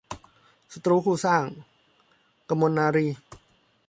[0.73, 1.45] ศัตรูคู่สร้าง-
[2.49, 3.17] กมลนารีย์